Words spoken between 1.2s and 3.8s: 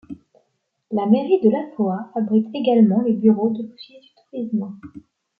de La Foa abrite également les bureaux de